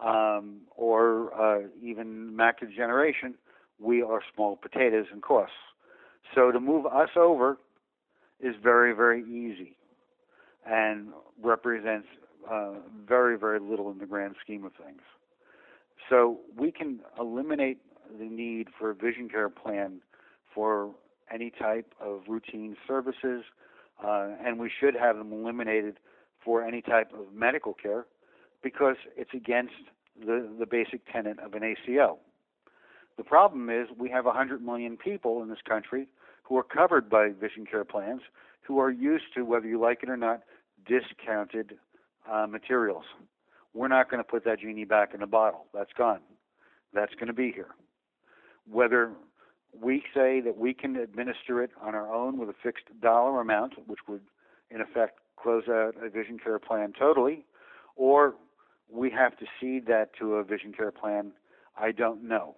[0.03, 3.35] um, or uh, even macular degeneration,
[3.79, 5.55] we are small potatoes in costs.
[6.35, 7.59] So to move us over
[8.41, 9.77] is very, very easy
[10.67, 11.09] and
[11.43, 12.09] represents
[12.51, 12.75] uh,
[13.07, 15.01] very, very little in the grand scheme of things.
[16.09, 17.79] So we can eliminate
[18.19, 20.01] the need for a vision care plan
[20.55, 20.91] for
[21.33, 23.43] any type of routine services,
[24.05, 25.99] uh, and we should have them eliminated
[26.45, 28.07] for any type of medical care
[28.63, 29.75] because it's against
[30.19, 32.19] the, the basic tenet of an ACO.
[33.17, 36.09] The problem is we have 100 million people in this country
[36.45, 38.23] who are covered by vision care plans
[38.63, 40.43] who are used to, whether you like it or not,
[40.87, 41.79] discounted
[42.31, 43.05] uh, materials.
[43.75, 45.67] We're not going to put that genie back in the bottle.
[45.75, 46.21] That's gone.
[46.93, 47.69] That's going to be here.
[48.71, 49.13] Whether
[49.81, 53.75] we say that we can administer it on our own with a fixed dollar amount,
[53.87, 54.23] which would
[54.71, 57.45] in effect close out a vision care plan totally,
[57.97, 58.35] or
[58.91, 61.33] we have to cede that to a vision care plan,
[61.79, 62.57] I don't know.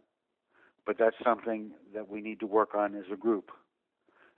[0.87, 3.50] But that's something that we need to work on as a group.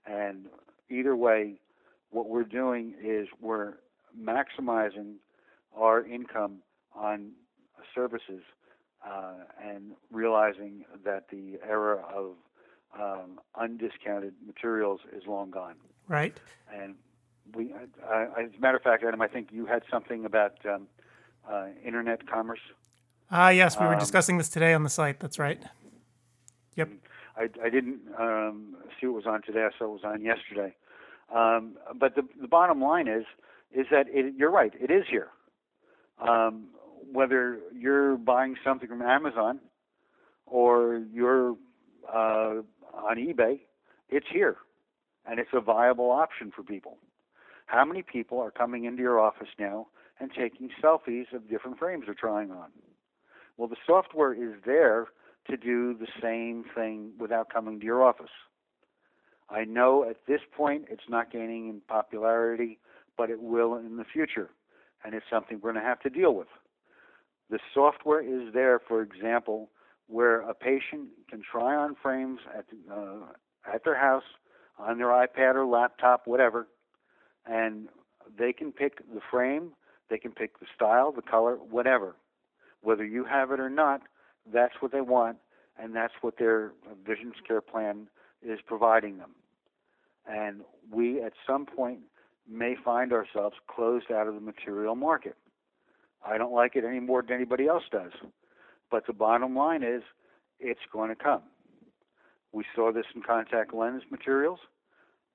[0.07, 0.47] And
[0.91, 1.61] either way,
[2.11, 3.75] what we're doing is we're
[4.19, 5.15] maximizing
[5.77, 6.59] our income
[6.95, 7.33] on
[7.95, 8.43] services
[9.07, 12.35] uh, and realizing that the era of
[12.99, 15.77] um, undiscounted materials is long gone.
[16.09, 16.37] Right.
[16.73, 16.95] And
[17.55, 20.89] we, uh, as a matter of fact, Adam, I think you had something about um,
[21.51, 22.61] uh, internet commerce.
[23.31, 25.21] Ah, yes, we were um, discussing this today on the site.
[25.21, 25.63] That's right.
[26.77, 26.91] Yep.
[27.37, 29.65] I, I didn't um, see what was on today.
[29.65, 30.75] I saw it was on yesterday.
[31.35, 33.25] Um, but the, the bottom line is,
[33.75, 34.73] is that it, you're right.
[34.81, 35.29] It is here.
[36.19, 36.69] Um,
[37.13, 39.61] whether you're buying something from Amazon
[40.47, 41.57] or you're
[42.13, 42.63] uh,
[42.95, 43.61] on eBay,
[44.09, 44.57] it's here,
[45.29, 46.99] and it's a viable option for people.
[47.67, 49.89] How many people are coming into your office now
[50.21, 52.69] and taking selfies of different frames they're trying on?
[53.57, 55.07] Well, the software is there
[55.49, 58.31] to do the same thing without coming to your office.
[59.49, 62.79] I know at this point it's not gaining in popularity,
[63.17, 64.51] but it will in the future,
[65.05, 66.49] and it's something we're going to have to deal with.
[67.51, 69.71] The software is there, for example,
[70.09, 73.27] where a patient can try on frames at, uh,
[73.73, 74.23] at their house,
[74.79, 76.69] on their iPad or laptop, whatever,
[77.47, 77.89] and
[78.39, 79.73] they can pick the frame,
[80.11, 82.17] they can pick the style, the color, whatever.
[82.83, 84.03] Whether you have it or not,
[84.53, 85.39] that's what they want,
[85.79, 86.73] and that's what their
[87.07, 88.09] vision care plan
[88.43, 89.31] is providing them.
[90.29, 92.01] And we, at some point,
[92.49, 95.37] may find ourselves closed out of the material market.
[96.25, 98.13] I don't like it any more than anybody else does.
[98.91, 100.03] But the bottom line is,
[100.61, 101.43] it's going to come.
[102.53, 104.61] We saw this in contact lens materials,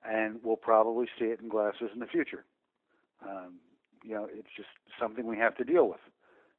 [0.04, 2.44] and we'll probably see it in glasses in the future.
[3.24, 3.60] Um,
[4.02, 6.00] you know, it's just something we have to deal with.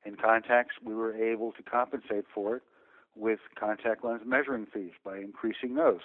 [0.06, 2.64] In contacts, we were able to compensate for it
[3.16, 6.02] with contact lens measuring fees by increasing those.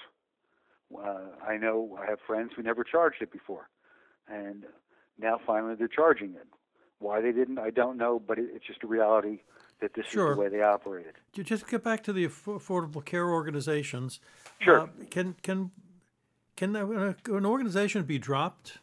[0.96, 3.68] Uh, I know I have friends who never charged it before,
[4.27, 4.64] and
[5.18, 6.46] now finally they're charging it.
[6.98, 9.40] Why they didn't, I don't know, but it, it's just a reality
[9.80, 10.30] that this sure.
[10.30, 11.14] is the way they operated.
[11.34, 14.20] To just get back to the affordable care organizations,
[14.60, 14.82] sure.
[14.82, 15.70] Uh, can can
[16.56, 18.78] can an organization be dropped?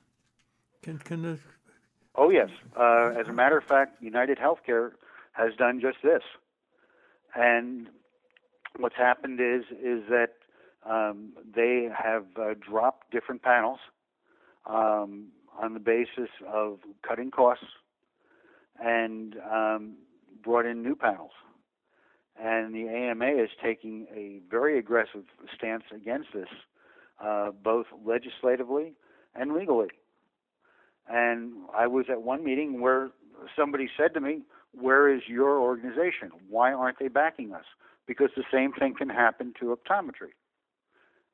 [0.82, 1.40] Can can the,
[2.18, 2.50] Oh yes.
[2.80, 4.92] Uh, as a matter of fact, United Healthcare
[5.34, 6.24] has done just this,
[7.36, 7.88] and
[8.78, 10.34] what's happened is is that
[10.90, 13.80] um, they have uh, dropped different panels
[14.66, 15.28] um,
[15.62, 17.66] on the basis of cutting costs
[18.82, 19.96] and um,
[20.46, 21.32] brought in new panels.
[22.42, 25.24] And the AMA is taking a very aggressive
[25.56, 26.48] stance against this,
[27.24, 28.94] uh, both legislatively
[29.34, 29.88] and legally.
[31.08, 33.10] And I was at one meeting where
[33.56, 34.42] somebody said to me,
[34.74, 36.32] Where is your organization?
[36.50, 37.66] Why aren't they backing us?
[38.06, 40.34] Because the same thing can happen to optometry.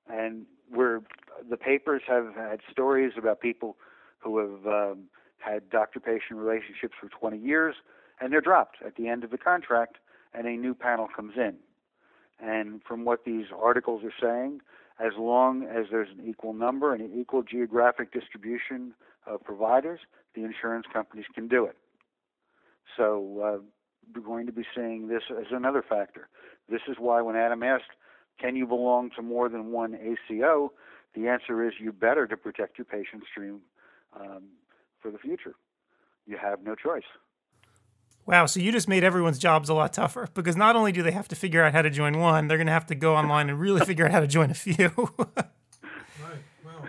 [0.07, 1.01] And where
[1.49, 3.77] the papers have had stories about people
[4.19, 5.03] who have um,
[5.39, 7.75] had doctor patient relationships for 20 years
[8.21, 9.97] and they're dropped at the end of the contract
[10.33, 11.55] and a new panel comes in.
[12.39, 14.61] And from what these articles are saying,
[14.99, 18.93] as long as there's an equal number and an equal geographic distribution
[19.25, 19.99] of providers,
[20.35, 21.75] the insurance companies can do it.
[22.97, 23.57] So uh,
[24.13, 26.29] we're going to be seeing this as another factor.
[26.69, 27.91] This is why when Adam asked,
[28.39, 30.71] can you belong to more than one ACO,
[31.13, 33.61] the answer is you better to protect your patient stream
[34.19, 34.43] um,
[34.99, 35.53] for the future.
[36.25, 37.03] You have no choice.
[38.25, 41.11] Wow, so you just made everyone's jobs a lot tougher because not only do they
[41.11, 43.49] have to figure out how to join one, they're going to have to go online
[43.49, 44.91] and really figure out how to join a few.
[45.17, 46.43] right.
[46.63, 46.87] Well,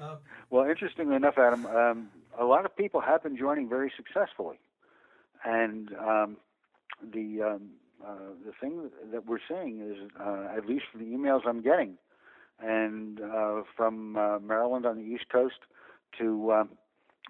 [0.00, 0.16] uh,
[0.50, 4.58] well, interestingly enough, Adam, um, a lot of people have been joining very successfully,
[5.44, 6.36] and um,
[7.02, 7.70] the um,
[8.06, 11.98] uh, the thing that we're seeing is, uh, at least from the emails I'm getting,
[12.60, 15.58] and uh, from uh, Maryland on the East Coast
[16.18, 16.68] to um,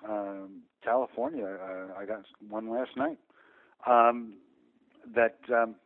[0.09, 1.45] um, California.
[1.47, 3.19] Uh, I got one last night.
[3.87, 4.35] Um,
[5.15, 5.77] that um,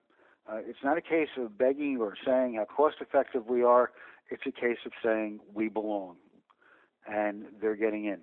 [0.50, 3.90] uh, it's not a case of begging or saying how cost effective we are.
[4.30, 6.16] It's a case of saying we belong,
[7.06, 8.20] and they're getting in.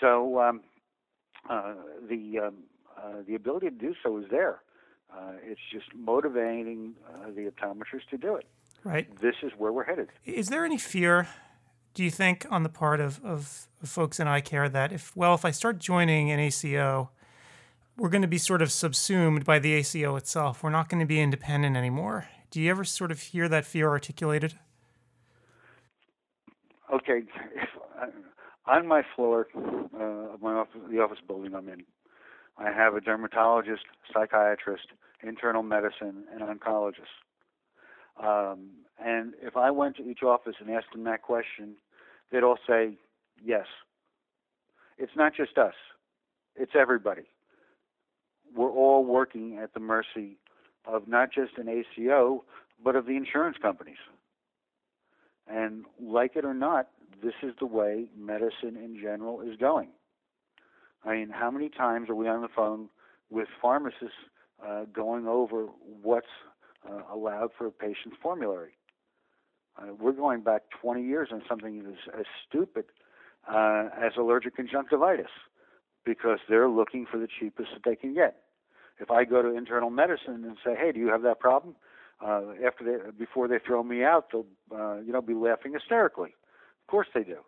[0.00, 0.60] So um,
[1.50, 1.74] uh,
[2.08, 2.54] the um,
[2.96, 4.62] uh, the ability to do so is there.
[5.12, 8.46] Uh, it's just motivating uh, the optometrists to do it.
[8.84, 9.08] Right.
[9.20, 10.08] This is where we're headed.
[10.24, 11.28] Is there any fear
[11.96, 15.32] do you think on the part of, of, folks in eye care that if well
[15.32, 17.10] if I start joining an ACO,
[17.96, 20.62] we're going to be sort of subsumed by the ACO itself.
[20.62, 22.26] We're not going to be independent anymore.
[22.50, 24.58] Do you ever sort of hear that fear articulated?
[26.92, 27.22] Okay,
[28.66, 31.84] on my floor uh, of my office, the office building I'm in,
[32.58, 34.88] I have a dermatologist, psychiatrist,
[35.22, 37.14] internal medicine, and oncologist.
[38.20, 41.76] Um, and if I went to each office and asked them that question,
[42.30, 42.98] they'd all say
[43.44, 43.66] yes.
[44.98, 45.74] It's not just us;
[46.54, 47.24] it's everybody.
[48.54, 50.38] We're all working at the mercy
[50.86, 52.44] of not just an ACO,
[52.82, 53.98] but of the insurance companies.
[55.48, 56.88] And like it or not,
[57.22, 59.88] this is the way medicine in general is going.
[61.04, 62.88] I mean, how many times are we on the phone
[63.30, 64.16] with pharmacists
[64.66, 65.66] uh, going over
[66.02, 66.26] what's
[66.88, 68.72] uh, allowed for a patient's formulary?
[69.78, 72.86] Uh, we're going back 20 years on something as, as stupid
[73.48, 75.30] uh, as allergic conjunctivitis
[76.04, 78.42] because they're looking for the cheapest that they can get.
[78.98, 81.74] If I go to internal medicine and say, "Hey, do you have that problem?"
[82.24, 86.30] Uh, after they, before they throw me out, they'll uh, you know be laughing hysterically.
[86.30, 87.38] Of course they do.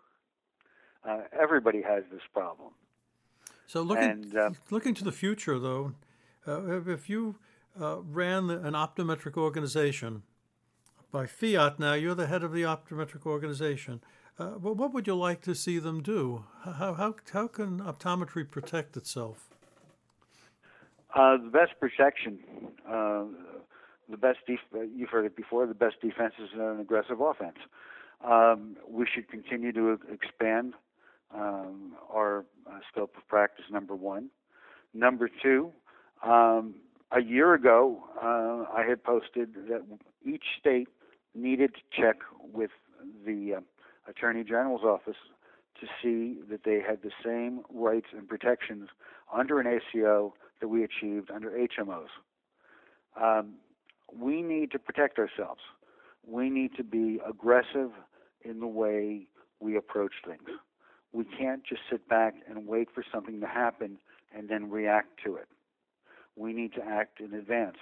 [1.09, 2.72] Uh, everybody has this problem.
[3.66, 5.95] So looking and, uh, looking to the future, though,
[6.47, 7.37] uh, if you
[7.81, 10.22] uh, ran an optometric organization
[11.11, 14.02] by fiat, now you're the head of the optometric organization.
[14.38, 16.44] Uh, what would you like to see them do?
[16.62, 19.48] How, how, how can optometry protect itself?
[21.14, 22.38] Uh, the best protection,
[22.86, 23.24] uh,
[24.09, 25.66] the best def- you've heard it before.
[25.66, 27.56] The best defense is an aggressive offense.
[28.24, 30.74] Um, we should continue to expand
[31.34, 33.64] um, our uh, scope of practice.
[33.70, 34.30] Number one.
[34.94, 35.72] Number two.
[36.22, 36.74] Um,
[37.11, 39.82] a year ago, uh, I had posted that
[40.24, 40.88] each state
[41.35, 42.16] needed to check
[42.53, 42.70] with
[43.24, 43.61] the uh,
[44.11, 45.16] Attorney General's office
[45.81, 48.89] to see that they had the same rights and protections
[49.33, 52.09] under an ACO that we achieved under HMOs.
[53.20, 53.55] Um,
[54.12, 55.61] we need to protect ourselves.
[56.26, 57.91] We need to be aggressive
[58.43, 59.26] in the way
[59.61, 60.49] we approach things.
[61.12, 63.99] We can't just sit back and wait for something to happen
[64.37, 65.49] and then react to it.
[66.37, 67.79] We need to act in advance.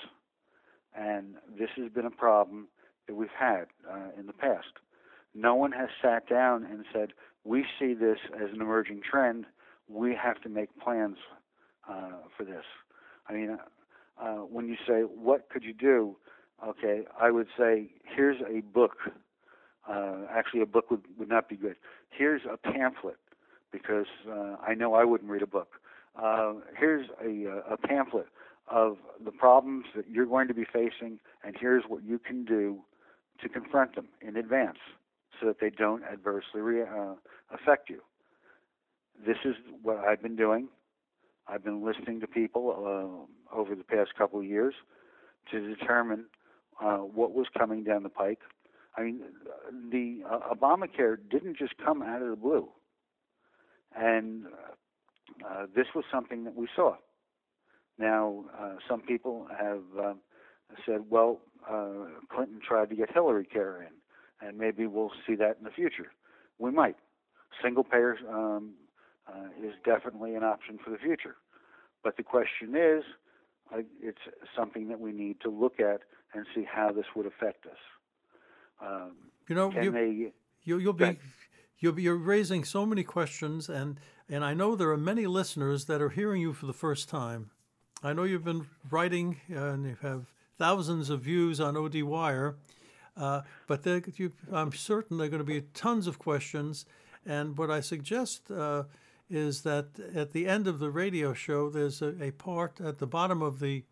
[0.94, 2.68] And this has been a problem
[3.06, 4.68] that we've had uh, in the past.
[5.34, 7.12] No one has sat down and said,
[7.44, 9.46] we see this as an emerging trend.
[9.88, 11.18] We have to make plans
[11.88, 12.64] uh, for this.
[13.28, 13.58] I mean,
[14.20, 16.16] uh, when you say, what could you do?
[16.66, 18.96] Okay, I would say, here's a book.
[19.88, 21.76] Uh, actually, a book would, would not be good.
[22.10, 23.18] Here's a pamphlet,
[23.70, 25.74] because uh, I know I wouldn't read a book.
[26.20, 28.26] Uh, here's a, uh, a pamphlet
[28.68, 32.78] of the problems that you're going to be facing, and here's what you can do
[33.42, 34.78] to confront them in advance
[35.40, 37.14] so that they don't adversely re- uh,
[37.52, 38.00] affect you.
[39.26, 40.68] This is what I've been doing.
[41.48, 44.74] I've been listening to people uh, over the past couple of years
[45.50, 46.26] to determine
[46.82, 48.40] uh, what was coming down the pike.
[48.96, 49.20] I mean,
[49.90, 52.68] the uh, Obamacare didn't just come out of the blue,
[53.94, 54.44] and
[55.48, 56.96] uh, this was something that we saw.
[57.98, 60.14] Now, uh, some people have uh,
[60.84, 61.40] said, well,
[62.30, 66.12] Clinton tried to get Hillary Care in, and maybe we'll see that in the future.
[66.58, 66.96] We might.
[67.62, 68.74] Single payer um,
[69.28, 71.36] uh, is definitely an option for the future.
[72.04, 73.02] But the question is,
[73.74, 74.18] uh, it's
[74.56, 76.00] something that we need to look at
[76.34, 77.78] and see how this would affect us.
[78.80, 79.12] Um,
[79.48, 81.18] you know, you, they, you, will be
[81.78, 83.98] you'll be you're raising so many questions, and
[84.28, 87.50] and I know there are many listeners that are hearing you for the first time.
[88.02, 92.56] I know you've been writing uh, and you have thousands of views on OD Wire,
[93.16, 93.84] uh, but
[94.18, 96.84] you, I'm certain there are going to be tons of questions.
[97.24, 98.84] And what I suggest uh,
[99.28, 103.06] is that at the end of the radio show, there's a, a part at the
[103.06, 103.84] bottom of the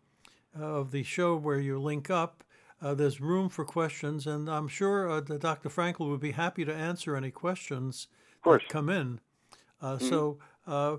[0.57, 2.43] of the show where you link up.
[2.81, 5.69] Uh, there's room for questions, and I'm sure uh, Dr.
[5.69, 8.07] Frankel would be happy to answer any questions
[8.43, 9.19] that come in.
[9.81, 10.07] Uh, mm-hmm.
[10.07, 10.37] So
[10.67, 10.97] uh,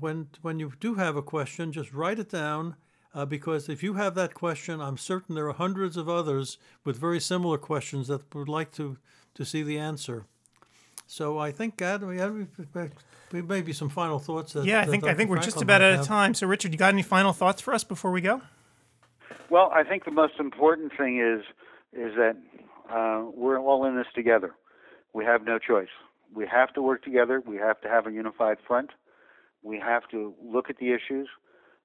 [0.00, 2.76] when when you do have a question, just write it down.
[3.14, 6.96] Uh, because if you have that question, I'm certain there are hundreds of others with
[6.98, 8.96] very similar questions that would like to,
[9.34, 10.24] to see the answer.
[11.06, 12.48] So I think, Gad, we have
[13.30, 14.54] maybe some final thoughts.
[14.54, 16.34] That, yeah, I think I think we're just about out of time.
[16.34, 18.40] So, Richard, you got any final thoughts for us before we go?
[19.50, 21.44] Well, I think the most important thing is
[21.92, 22.36] is that
[22.90, 24.54] uh, we're all in this together.
[25.12, 25.88] We have no choice.
[26.34, 27.42] We have to work together.
[27.46, 28.90] We have to have a unified front.
[29.62, 31.28] We have to look at the issues.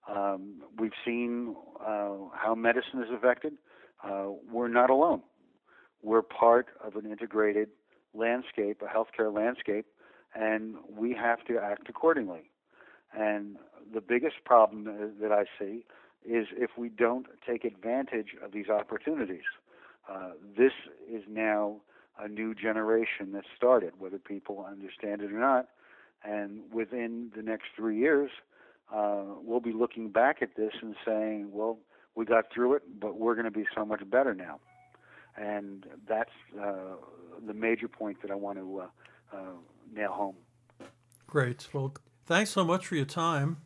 [0.07, 3.53] Um, we've seen uh, how medicine is affected.
[4.03, 5.21] Uh, we're not alone.
[6.01, 7.69] We're part of an integrated
[8.13, 9.85] landscape, a healthcare landscape,
[10.33, 12.49] and we have to act accordingly.
[13.13, 13.57] And
[13.93, 14.85] the biggest problem
[15.19, 15.85] that I see
[16.25, 19.43] is if we don't take advantage of these opportunities.
[20.09, 20.73] Uh, this
[21.11, 21.77] is now
[22.19, 25.67] a new generation that started, whether people understand it or not.
[26.23, 28.31] And within the next three years,
[28.93, 31.77] uh, we'll be looking back at this and saying, well,
[32.15, 34.59] we got through it, but we're going to be so much better now.
[35.37, 36.95] And that's uh,
[37.45, 39.39] the major point that I want to uh, uh,
[39.93, 40.35] nail home.
[41.27, 41.67] Great.
[41.71, 41.93] Well,
[42.25, 43.57] thanks so much for your time.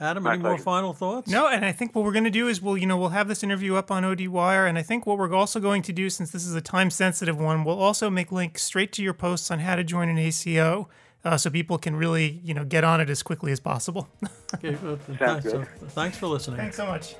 [0.00, 1.30] Adam, My any more final thoughts?
[1.30, 3.28] No, and I think what we're going to do is we'll, you know, we'll have
[3.28, 6.10] this interview up on OD Wire, and I think what we're also going to do,
[6.10, 9.60] since this is a time-sensitive one, we'll also make links straight to your posts on
[9.60, 10.88] how to join an ACO,
[11.24, 14.08] uh, so people can really, you know, get on it as quickly as possible.
[14.54, 15.62] Okay, uh, Sounds good.
[15.62, 16.58] uh, thanks for listening.
[16.58, 17.14] Thanks so much.